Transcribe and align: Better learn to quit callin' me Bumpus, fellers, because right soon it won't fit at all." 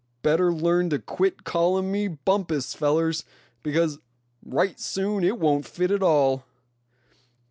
Better 0.23 0.51
learn 0.51 0.89
to 0.89 0.97
quit 0.97 1.43
callin' 1.43 1.91
me 1.91 2.07
Bumpus, 2.07 2.73
fellers, 2.73 3.23
because 3.61 3.99
right 4.43 4.79
soon 4.79 5.23
it 5.23 5.37
won't 5.37 5.67
fit 5.67 5.91
at 5.91 6.01
all." 6.01 6.43